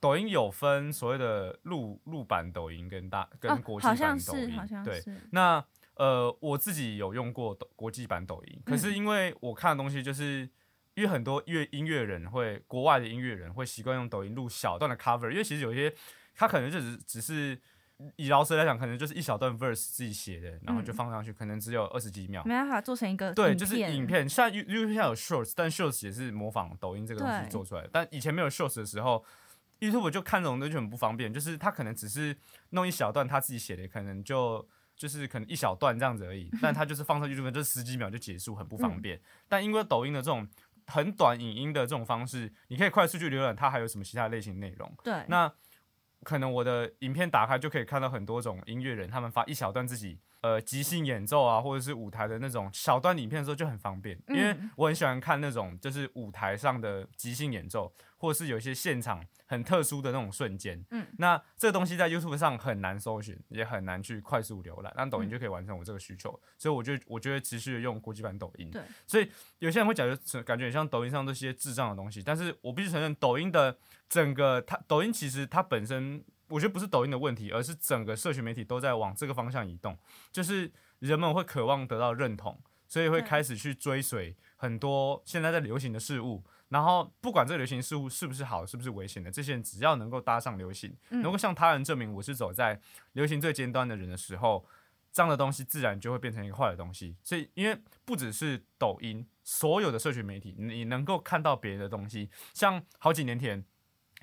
[0.00, 5.64] 抖音有分所谓的陆陆版抖音跟大跟国际版抖音，对，那。
[5.96, 10.50] 呃，我自己有用过抖国际版抖音，可是因为我看的东西，就是
[10.94, 15.92] 因为很多乐音乐人会，国外的音乐人会习惯用抖音录小段的 cover，因为其实有一些
[16.34, 17.58] 他可能就只只是
[18.16, 29.24] 以饶舌来讲，可能就是一小段 verse 自己写的，然后就放上去，可能只有二十几秒，没办法做成一个对，就是影片，像因为现在有 shorts，但 shorts 也是模仿抖音这个东西做出来的，但以前没有 shorts 的时候
[29.80, 32.36] ，YouTube 就看这种东西就很不方便，就是他可能只是
[32.70, 34.68] 弄一小段他自己写的，可能就。
[34.96, 39.20] 就是可能一小段这样子而已，但它就是放上去就就是十几秒就结束，很不方便。
[39.48, 40.46] 但因为抖音的这种
[40.86, 44.92] 很短影音的这种方式，你可以快速去浏览它还有什么其他类型内容。
[45.02, 45.50] 对，那
[46.22, 60.84] 可能我的影片打开就可以看到很多种音乐人，他们发一小段自己呃即兴演奏啊，或者是舞台的那种小段影片的时候就很方便，因为我很喜欢看那种就是舞台上的即兴演奏，或者是有一些现场很特殊的那种瞬间。
[60.90, 68.70] 嗯，那这个东西在 YouTube 上很难搜寻，也很难去快速浏览，那抖音就可以完成我这个需求，所以我就我就会持续的用国际版抖音。
[68.70, 73.76] 对，所以有些人会感觉感觉像抖音上这些智障的东西，但是我必须承认，抖音的
[74.08, 76.24] 整个它抖音其实它本身。
[76.48, 79.98] 我觉得不是抖音的问题，而是整个社群媒体都在往这个方向移动，
[80.30, 86.44] 就是人们会渴望得到认同，所以会开始去追随很多现在在流行的事物。
[86.74, 92.80] 然后不管这个流行事物是不是好，是不是危险的，这些人只要能够搭上流行，能够向他人证明我是走在
[93.12, 94.66] 流行最尖端的人的时候，
[95.12, 97.14] 这样的东西自然就会变成一个坏的东西。
[97.22, 103.64] 所以，因为不只是抖音，所有的社群媒体，你能够看到别人的东西，像好几年前。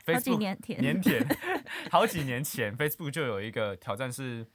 [0.05, 1.25] 好几年前，年前，
[1.89, 4.45] 好几年前，Facebook 就有一个挑战是，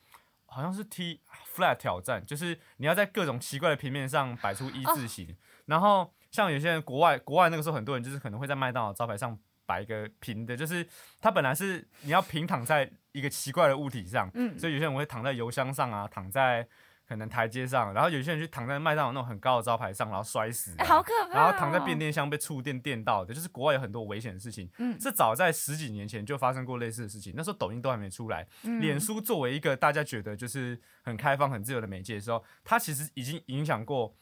[0.44, 1.20] 好像是 T
[1.54, 5.34] flat 挑战，就是你要在各种奇怪的平面上摆出一字形。
[5.64, 10.86] 然后像有些人国外，国外那个时候很多人就是可能会在麦当劳招牌上摆一个平的，就是
[11.20, 16.68] 它本来是你要平躺在一个奇怪的物体上，嗯，所以有些人会躺在油箱上啊，躺在。
[17.08, 21.34] 可能台阶上，然后有些人去躺在麦当劳那种很高的招牌上，然后摔死，好可怕。
[21.34, 24.68] 然后躺在变电箱被触电电到的，就是国外有很多危险的事情。
[24.78, 28.44] 嗯，这早在十几年前就发生过类似的事情，那时候抖音都还没出来。
[28.80, 34.12] 脸书作为一个大家觉得就是很开放、很自由的媒介的时候，它其实已经影响过，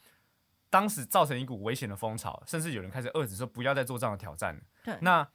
[0.75, 4.61] 当时造成一股危险的风潮，甚至有人开始遏制说不要再做这样的挑战。
[4.83, 5.25] 对，那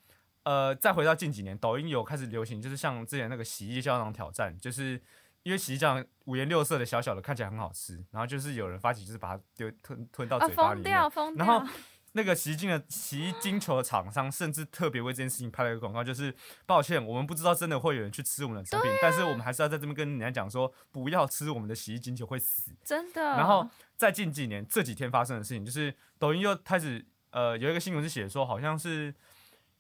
[0.43, 5.01] 呃，再回到近几年，抖音有开始流行，就是像之前那个洗衣胶囊挑战，就是。
[5.43, 10.95] 因为洗衣胶囊五颜六色的小小的看起来很好吃，然后就是有人发起就是把它丢吞吞到嘴巴里面，
[11.35, 11.67] 然后
[12.13, 16.35] 那个洗衣精的洗衣精球的厂商甚至特别为这件事情拍了一个广告，就是
[16.67, 23.23] 抱歉，我们不知道真的会有人去吃我们的产品，但是我们还是要在这边跟人家讲说，不要吃我们的洗衣精球会死，真的。
[23.23, 23.67] 然后
[24.01, 29.15] 在近几年这几天发生的事情，就是抖音又开始呃有一个新闻是写说好像是。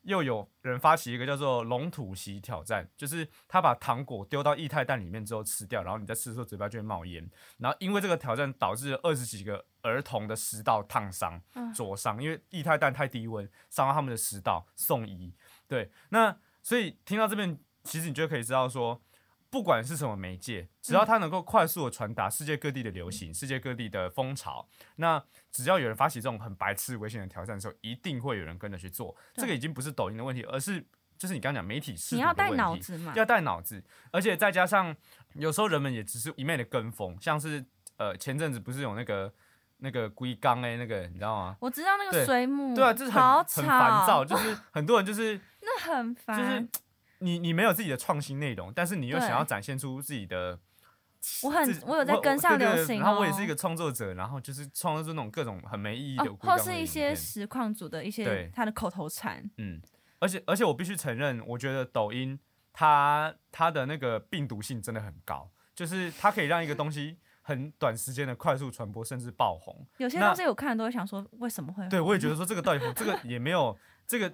[0.04, 7.30] 又有人发起一个叫做“龙吐息”挑战，就是他把糖果丢到液态蛋里面之后吃掉，然后你在吃的时候嘴巴就会冒烟。
[7.58, 11.38] 然后因为这个挑战导致二十几个儿童的食道烫伤、
[11.74, 15.34] 灼伤，因为液态蛋太低温伤到他们的食道，送医。
[15.68, 19.02] 对，那所以听到这边，其实你就可以知道说。
[19.50, 29.16] 不管是什么媒介，只要它能够快速的传达世界各地的流行、世界各地的风潮，那只要有人发起这种很白痴、危险的挑战的时候，一定会有人跟着去做。
[29.34, 30.80] 这个已经不是抖音的问题，而是
[31.18, 33.82] 就是你刚刚讲媒体是你要带脑子嘛，要带脑子，
[34.12, 34.94] 而且再加上
[35.34, 37.64] 有时候人们也只是一昧的跟风，像是
[37.96, 39.34] 呃前阵子不是有那个
[39.78, 41.56] 那个龟缸哎，那个你知道吗？
[41.58, 46.68] 我知道那个水母，对啊，就是很很烦躁，就是很多人就是 那很烦，就是。
[47.20, 50.58] 你你没有自己的创新内容，但是你又想要展现出自己的，
[51.42, 59.48] 我很我有在跟上流行，然后我也是一个创作者，然后就是创作出那种各种很没意义的，或是一些实况组的一些他的口头禅。
[59.58, 59.80] 嗯，
[60.18, 62.40] 而且而且我必须承认，我觉得抖音
[62.72, 69.86] 它它的那个病毒性真的很高，就是它可以让一个东西很短时间的快速传播，甚至爆红。
[69.98, 71.86] 有些东西我看都会想说，为什么会？
[71.88, 74.32] 对我也觉得说这个到底这个也没有这个。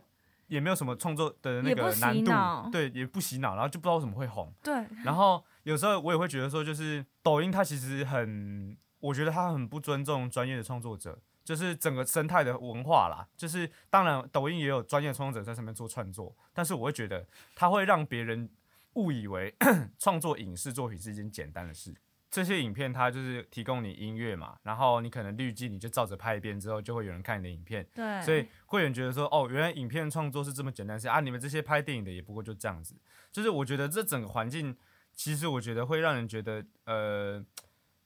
[0.49, 4.53] 也没有什么创作的那个难度，对，也不洗脑，然后就不知道为什么会红。
[4.63, 4.75] 对。
[5.05, 13.27] 然后有时候我也会觉得说，就是抖音它其实很，我觉得它很不尊重专业的创作者，就是整个生态的文化啦。
[13.37, 18.49] 就是当然，抖音也有专业创作者在上面做创作，但是我会觉得它会让别人
[18.95, 19.55] 误以为
[19.99, 21.95] 创作影视作品是一件简单的事。
[22.37, 27.83] 这些影片它就是提供你音乐嘛，然后你可能滤镜，你就照着拍一遍之后，就会有人看你的影片。
[27.95, 31.21] 对，所以会有人觉得说，哦，原来影片创作是这么简单事啊！
[31.21, 32.95] 你们这些拍电影的也不过就这样子。
[33.33, 34.77] 就是我觉得这整个环境，
[35.15, 37.43] 其实我觉得会让人觉得，呃，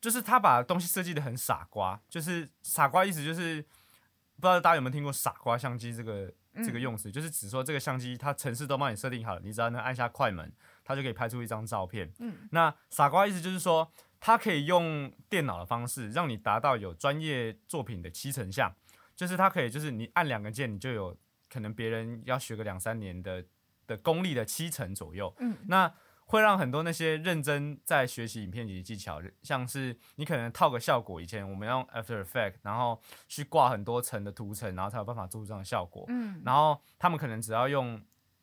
[0.00, 2.00] 就是他把东西设计的很傻瓜。
[2.08, 6.32] 就是傻瓜意思就是，不知道大家有没有听过“傻瓜相机”这个
[6.64, 10.52] 这个用词，就是只说这个相机它程式都帮你设定好了，你只要能按下快门，
[10.84, 12.12] 它就可以拍出一张照片。
[12.20, 13.90] 嗯，那傻瓜意思就是说。
[14.20, 18.70] 它可以用电脑的方式让你达到有专业作品的七成像，
[19.16, 21.16] 就是它可以，就是你按两个键，你就有
[21.48, 23.42] 可能别人要学个两三年的
[23.87, 25.35] 的功力的七成左右。
[25.38, 25.90] 嗯，那
[26.26, 36.04] 会让很多那些认真在学习影片级技巧，像是你可能套个效果，以前我们用 After Effect，然后去挂很多层的图层，然后才有办法做出这样的效果。
[36.09, 38.00] 嗯，然后他们可能只要用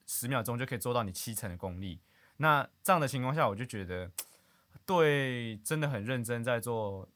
[0.07, 2.01] 十秒钟就可以做到你七成的功力。
[2.37, 4.09] 那这样的情况下，我就觉得。
[4.87, 7.07] 对，真的很认真在做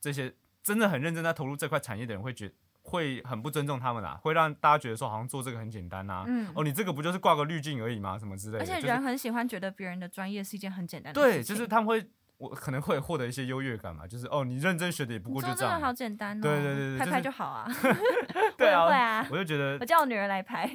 [0.00, 2.50] 这些，真的很认真在投入这块产业的人，会觉
[2.82, 6.24] 会很不尊重他们啦，会让大家觉得说好像做这个很简单呐。
[6.28, 8.16] 嗯，哦，你这个不就是挂个滤镜而已吗？
[8.16, 8.60] 什么之类的。
[8.60, 11.42] 而且人很喜欢觉得别人的专业是一件很简单的事情。
[11.42, 12.08] 对，就是他们会，
[12.42, 17.68] 我可能会获得一些优越感嘛，就是哦，你认真学的也不过就这样，好简单，对对对拍拍就好啊，
[18.58, 20.68] 对啊，会啊，我就觉得我叫我女儿来拍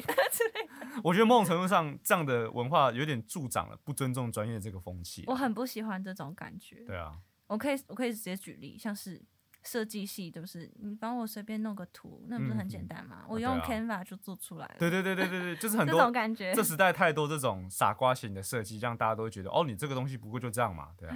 [1.04, 6.86] 我觉得某种程度上这样的文化有点助长了不尊重专业这个风气，我很不喜欢这种感觉。
[6.86, 7.12] 对啊，
[7.48, 9.22] 我可以我可以直接举例，像是
[9.64, 13.26] 设计系，就是你帮我随便弄个图，那不是很简单吗？
[13.28, 14.76] 我用 Canva 就做出来了。
[14.80, 16.54] 对对对对对对，就是很多这种感觉。
[16.54, 21.16] 这时代太多这种傻瓜型的设计，让大家都觉得哦，你这个东西不过就这样嘛，对啊。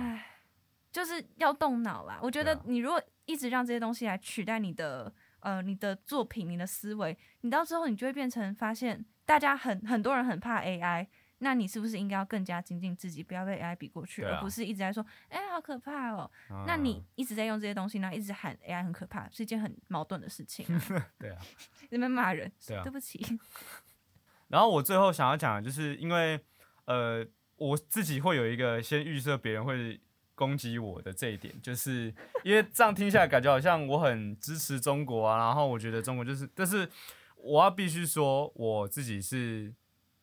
[0.91, 2.19] 就是要动脑啦。
[2.21, 16.29] 我觉得你如果一直让这些东西来取代你的呃你的作品、你的思维，你到之后你就会变成发现大家很很多人很怕 AI，那你是不是应该要更加精进自己，不要被 AI 比过去，而不是一直在说哎好可怕哦。
[16.67, 20.65] 那你一直在用这些东西，然后一直喊 AI 很可怕，是一件很矛盾的事情。
[21.17, 21.41] 对啊，
[21.89, 23.39] 你们骂人，对啊，对不起。
[24.49, 26.39] 然后我最后想要讲的就是，因为
[26.85, 27.25] 呃
[27.55, 30.01] 我自己会有一个先预设别人会。
[30.41, 32.11] 攻击我的这一点，就是
[32.43, 35.37] 因为这样听下来，感觉好像我很支持中国啊。
[35.37, 36.89] 然后我觉得中国就是，但是
[37.35, 39.71] 我要必须说，我自己是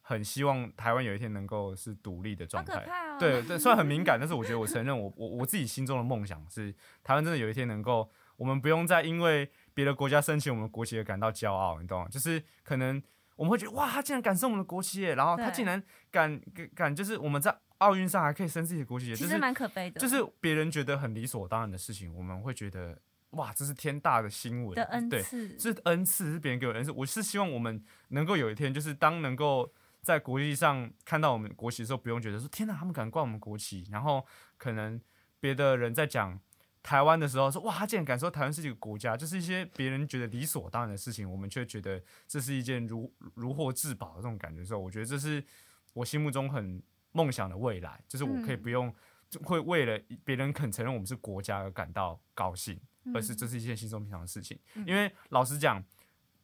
[0.00, 2.84] 很希望台湾有一天能够是独立的状态。
[3.20, 12.08] 对对，虽然很敏感，但是我觉得我承认，我我我自己心中的梦想是，台湾真的有一天能够，我们不用再因为别的国家升起我们国旗而感到骄傲，你懂吗？
[12.10, 13.00] 就是可能
[13.36, 16.40] 我们会觉得，哇，他竟然敢升我们的国旗，然后他竟然敢
[16.74, 17.56] 敢，就是我们在。
[17.78, 20.00] 奥运上还可以升自己的国旗，其实蛮可悲的。
[20.00, 22.98] 就是别人觉得很理所当然的事情，我们会觉得
[23.30, 26.90] 哇，这是天大的新闻，的恩赐，是恩赐，是别人给我恩赐。
[26.90, 33.86] 我是希望我们能够有一天，就是当能够在国际上看到我们国旗的时候，不用觉得说天哪，他们敢挂我们国旗。
[33.90, 35.00] 然后可能
[35.38, 36.40] 别的人在讲
[36.82, 45.44] 台湾的时候，说哇，他竟然敢说台湾是一个国家，就是一些别人觉得理所当然的事情，我们却觉得这是一件如如获至宝的这种感觉的时候，我觉得这是
[45.92, 46.82] 我心目中很。
[47.12, 48.94] 梦想的未来，就是我可以不用
[49.42, 52.80] 会为了别人肯承认我们是国家而感到高兴，
[53.14, 54.58] 而是这是一件稀松平常的事情。
[54.86, 55.82] 因为老实讲，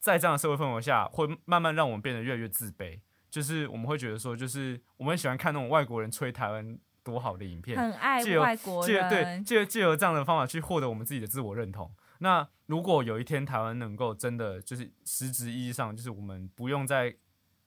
[0.01, 3.01] 在这样的社会氛围下，会慢慢让我们变得越来越自卑。
[3.31, 11.95] 就是我们会觉得说，就是我们喜欢看那种外国人吹台湾多好的影片，很爱外国人，对，借借由这样的方法去获得我们自己的自我认同。
[12.19, 17.17] 那如果有一天台湾能够真的就是实质意义上，就是我们不用再。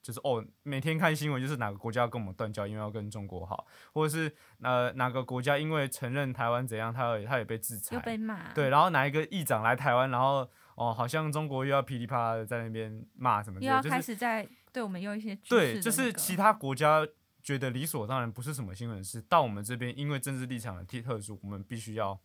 [0.08, 8.50] 就是哦，每天看新闻就是哪个国家要跟我们断交，因为要跟中国好，或者是呃哪个国家因为承认台湾怎样，他也他也被制裁，又被骂。
[8.54, 17.06] 对，然后哪一个议长来台湾，然后哦好像中国又要噼里啪啦的在那边骂什么，又要开始在对我们用一些对，就是其他国家
[17.42, 22.18] 觉得理所当然不是什么新闻事，到我们这边因为政治立场的特特殊，我们必须要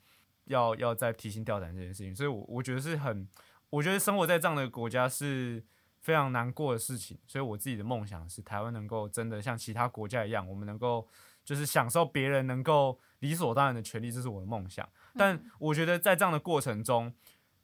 [0.46, 3.28] 要要再提心吊胆这件事情，所以，我我觉得是很，
[3.72, 5.66] 我觉得生活在这样的国家是。
[6.04, 11.08] 非常难过的事情，所以我自己的梦想是台湾能够真的像其他国家一样，我们能够
[11.46, 14.88] 就是享受别人能够理所当然的权利，这是我的梦想。
[15.16, 17.14] 但我觉得在这样的过程中，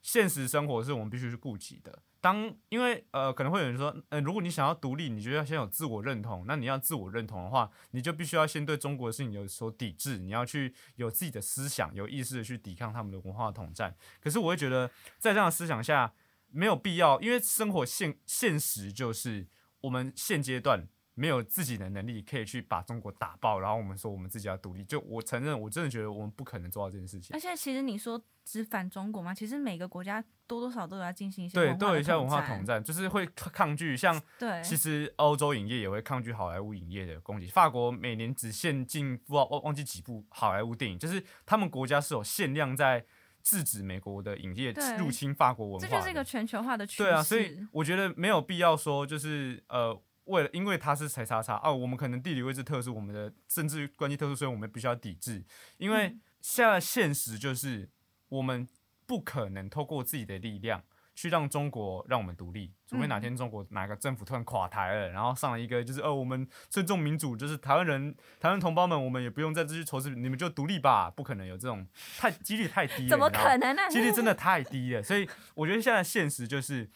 [0.02, 2.02] 现实生活是我们必须去顾及的。
[2.21, 6.45] 当因为呃可能会有人说，呃如果你想要独立，你就要先有自我认同。
[6.47, 13.93] 那你要自我认同的话，你就必须要先对中国的事情有所抵制，你要去有自己的思想，有意识的去抵抗他们的文化统战。
[14.21, 16.13] 可是我会觉得，在这样的思想下。
[16.52, 19.48] 没有必要，因为生活现现实就是
[19.82, 24.84] 我们现阶段没有自己的能力可以去把中国打爆，然后我们说我们自己要独立。
[24.84, 27.34] 就我承认，我真的觉得我们不可能做到这件事情。
[27.34, 29.34] 而且其实你说只反中国吗？
[29.34, 33.96] 其实每个国家多多少都有要进行一些对，都有一些文化统战，就是会抗拒。
[33.98, 37.48] 像对，其实欧洲影业也会抗拒好莱坞影业的攻击。
[37.48, 43.06] 法国每年只限进忘忘忘记几部好莱坞电影，就是他们国家是有限量在。
[43.50, 47.04] 制止美国的影业入侵法国文化，这就是一个全球化的趋势。
[47.04, 55.44] 对啊，所以我觉得没有必要说，就是呃，为了因为它是才叉叉哦，我们可能地理位置特殊，我们的政治关系特殊，所以我们必须要抵制。
[55.78, 57.90] 因为现在现实就是
[58.28, 58.68] 我们
[59.08, 60.84] 不可能透过自己的力量。
[61.20, 71.86] 去让中国让我们独立，除非哪天中国哪个政府突然垮台了，然后上了一个就是哦，我们尊重民主，就是台湾人、台湾同胞们，我们也不用再继续仇视，你们就独立吧，不可能有这种
[72.18, 73.82] 太几率太低了， 怎么可能呢？
[73.92, 76.90] 几率真的太低了，所以我觉得现在现实就是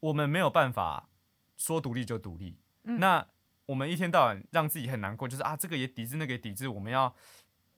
[0.00, 1.08] 我们没有办法
[1.56, 3.24] 说独立就独立，那
[3.66, 7.14] 我们一天到晚让自己很难过，就是啊，这个也抵制，那个也抵制，我们要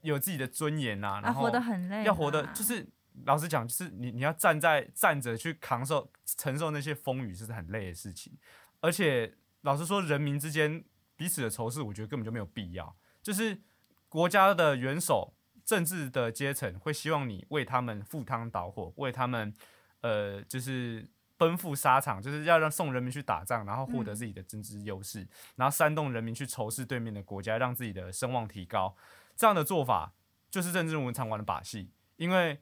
[0.00, 2.88] 有自己的尊严呐，然后活得很累，要活得就是。
[3.24, 8.32] 老实讲，就是你你要站在站着去扛受承受那些风雨，是很累的事情。
[8.80, 10.82] 而且老实说，人民之间
[11.16, 12.96] 彼此的仇视，我觉得根本就没有必要。
[13.22, 13.60] 就是
[14.08, 15.34] 国家的元首、
[15.64, 19.54] 政治的阶层会希望你为他们赴汤蹈火，为他们
[20.00, 28.96] 呃，就是奔赴沙场，就是要让送人民去打仗，然后获得自己的政治优势，然后煽动人民去仇视对面的国家，让自己的声望提高。
[29.36, 30.14] 这样的做法。
[30.50, 32.60] 就是政治人物常玩的把戏，因为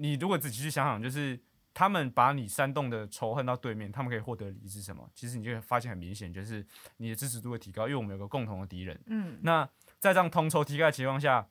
[0.00, 1.38] 你如果仔细去想想，就是
[1.74, 5.08] 他们把你煽动的仇恨到对面，他们可以获得利益是什么？
[5.14, 8.98] 其实你就会发现很明显，就是你的支持度会提高，因为我们有个共同的敌人。
[9.06, 11.46] 嗯，那在这样同仇敌忾的情况下，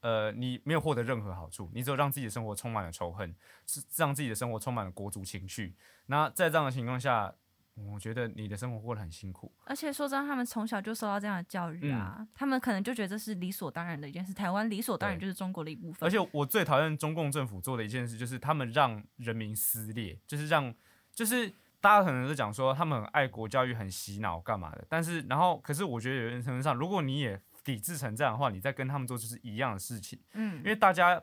[0.00, 3.34] 呃，你没有获得任何好处，你只有让自己的生活充满了仇恨，
[3.66, 5.74] 是让自己的生活充满了国足情绪。
[6.06, 7.32] 那在这样的情况下，
[7.76, 9.52] 我觉得你的生活过得很辛苦。
[9.64, 14.32] 而且说真的，他们从小就受到这样的教育啊，他们可能就觉得这是理所当然的一件事。
[14.32, 16.06] 台湾理所当然就是中国的一部分。
[16.06, 20.74] 而且我最讨厌中共政府做的一件事，就是他们让人民撕裂，就是让，
[21.12, 24.84] 就是大家可能都讲说他们很爱国教育、很洗脑干嘛的。
[24.88, 30.18] 但是，然后，可是我觉得有人程度上，如果你也抵制成这样的话，你再跟他们做就是一样的事情。
[30.32, 31.22] 嗯，因为大家。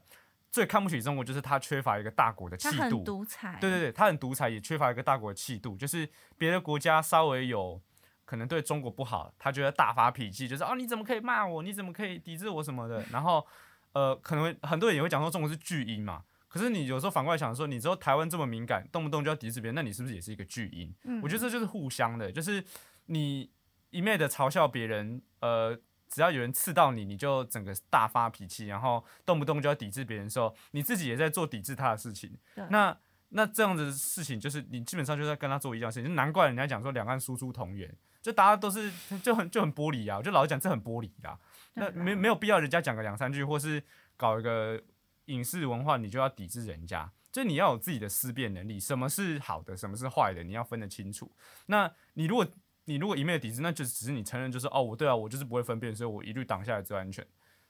[0.54, 3.58] 最看不起中国就是他缺乏一个大国的气度，他很独裁。
[3.60, 5.76] 对对对，他很独裁，也缺乏一个大国的气度。
[5.76, 7.82] 就是别的国家稍微有
[8.24, 11.64] 可能对中国不好，他觉得大发脾气，就是哦你怎么可以骂我？
[11.64, 13.04] 你怎么可以抵制我什么的？
[13.12, 13.44] 然后
[13.94, 16.22] 呃，可能很多人也会讲说中国是巨婴嘛。
[16.48, 20.94] 可是你有时候反过来想说，你知道台湾这么敏感，动不动就要抵制别人，那你是不是也是一个巨婴？
[21.06, 22.64] 嗯，我觉得这就是互相的，就是
[23.08, 23.50] 你
[23.90, 25.76] 一昧的嘲笑别人，呃。
[26.14, 32.38] 只要有人刺到你，你就整个大发脾气，然后动不动就要抵制别人的时候，你自己也在做抵制他的事情。
[32.70, 32.96] 那
[33.30, 36.08] 那这样子的事情，就是你基本上就在跟他做一样事情。
[36.08, 37.92] 就难怪人家讲说两岸输出同源，
[38.22, 38.92] 就大家都是
[39.24, 40.20] 就很就很玻璃啊。
[40.20, 41.40] 我就老实讲，这很玻璃啊。
[41.74, 43.84] 那没没有必要人家讲个两三句，或是
[44.16, 44.80] 搞一个
[45.26, 47.12] 影视文化，你就要抵制人家。
[47.32, 51.32] 就你要有自己的思辨能力，什么是好的，什么是坏的，你要分得清楚。
[51.66, 52.46] 那你如果
[52.86, 57.26] 你如果一面的抵制，那就只是你承认，就是哦，我对啊，我就是不会分辨，所以我一律挡下来最安全。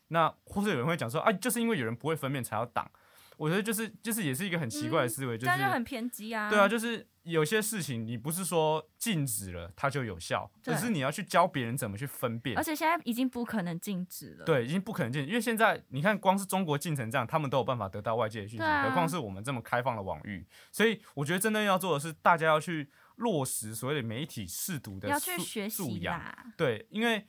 [0.09, 2.89] 那或者有人会讲说，啊，就是因为有人不会分辨才要挡。
[3.35, 6.51] 我觉得就是就是也是一个很奇怪的思维，就是就很偏激啊。
[6.51, 12.55] 对啊，就是有些事情你不是说禁止了它就有效，可是你要去教别人怎么去分辨。
[12.55, 14.45] 而且现在已经不可能禁止了。
[14.45, 20.45] 对，已经不可能禁止，因为现在你看，光是中国禁成这样，他们都有办法得到外界的讯息，何况是我们这么开放的网域。
[20.71, 22.89] 所以我觉得真正要做的是，大家要去。
[23.17, 26.19] 落实所谓的媒体试读的素素养，
[26.57, 27.25] 对，因为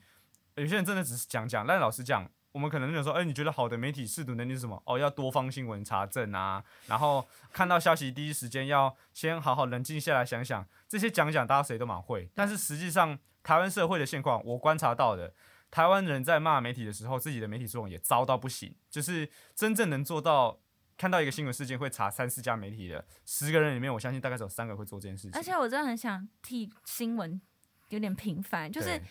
[0.55, 4.81] 有些人真的只是讲讲，但老实讲，我们可能就说，哎，你觉得好的媒体试读能力是什么？
[4.85, 15.33] 哦，要多方新闻查证啊，然后看到消息第一时间要先好好冷静下来想想，这些讲讲大家谁都蛮会，但是实际上台湾社会的现况，我观察到的，
[15.69, 20.59] 台湾人在骂媒体的时候，自己的媒体素养也糟到不行，就是真正能做到。
[20.97, 25.31] 看到一个新闻事件会查三四家媒体的十个人里面，我相信大概只有三个会做这件事情。
[25.33, 27.39] 而且我真的很想替新闻
[27.89, 29.01] 有点平凡，就是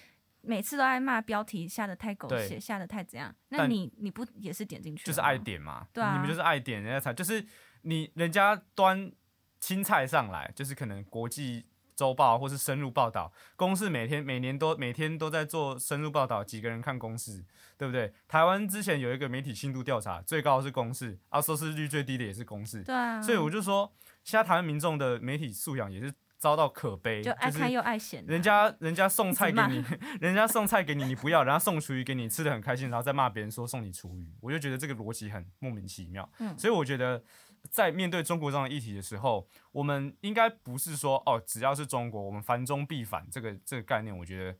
[0.40, 3.34] 每次都爱骂标题下的太狗血，下的太怎样。
[3.48, 5.04] 那你你不也是点进去？
[5.04, 7.44] 就是爱点嘛，对啊，你们就是爱点人家才就是
[7.82, 9.12] 你人家端
[9.60, 11.66] 青菜上来，就是可能国际。
[11.94, 17.44] 周报或是深入报道，公视每天每年都每天都在做深入报道，几个人看公视，
[17.76, 18.12] 对不对？
[18.26, 23.22] 台湾之前有一个媒体信度调查，最高的是公视，啊，收视率最低的也是公视，对啊。
[23.22, 23.92] 所以我就说，
[24.24, 28.24] 现在台湾民众的媒体素养也是遭到可悲，就爱看又爱嫌。
[28.26, 29.84] 人家人家送菜给你，
[30.20, 36.28] 人家送菜给你，你不要，人家送厨余给你，吃的很开心，然后再骂别人说送你厨余，我就觉得这个逻辑很莫名其妙。
[36.40, 37.22] 嗯，所以我觉得。
[37.70, 44.58] 在面对中国这样的议题的时候，我们应该不是说哦，只要是中国，我们反中必反这个这个概念，我觉得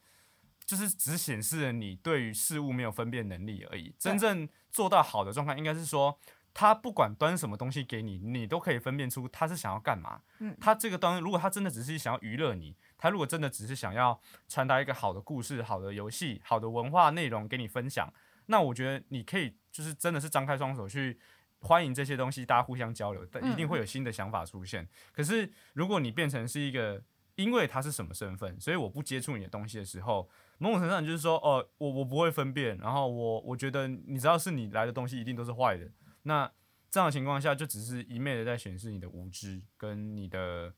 [0.65, 3.95] 就是只显示了你对于事物没有分辨能力而已。
[3.99, 6.19] 真正做到好的状态，应该是说
[6.53, 10.23] 他不管端什么东西给你，你都可以分辨出他是想要干嘛。
[10.39, 18.13] 嗯，他这个端如果他真的只是想要娱乐你，他如果真的只是想要传达一个好的故事、好的游戏、好的文化内容给你分享，
[18.47, 21.21] 那我觉得你可以就是真的是张开双手去。
[21.65, 24.87] 欢迎这些东西，大家互相交流，但一定会有新的想法出现。
[25.13, 27.03] 可是，如果你变成是一个，
[27.37, 35.91] 因为他是什么身份，所以我不接触你的东西的时候，某种程度上就是说，哦，我我不会分辨，然后我我觉得，你知道是你来的东西一定都是坏的。
[36.25, 36.49] 那
[36.91, 40.73] 这样的情况下，就只是一昧的在显示你的无知跟你的。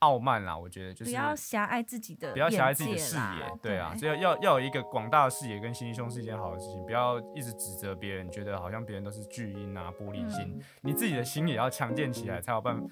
[0.00, 12.86] 傲慢啦，我觉得就是不要狭隘自己的，不要狭隘自己的视野，对啊，只要要要有一个广大的视野跟心胸是一件好的事情，不要一直指责别人，觉得好像别人都是巨婴啊、玻璃心，你自己的心也要强健起来才有办法，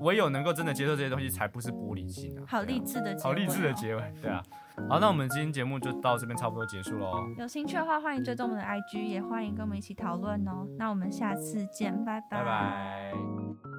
[0.00, 2.42] 唯有能够真的接受这些东西，才不是玻璃心啊。
[2.46, 4.42] 好励志的，好励志的结尾，对啊。
[4.88, 7.24] 好，那我们今天节目就到这边差不多结束喽。
[7.36, 10.66] 有兴趣的话，欢迎追踪我们的 IG，也欢迎跟我们一起讨论哦。
[10.78, 12.38] 那我们下次见，拜拜。
[12.38, 13.77] 拜拜。